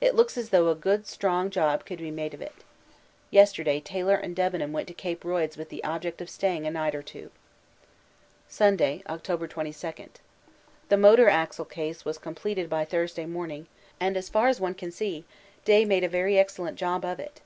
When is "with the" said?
5.56-5.82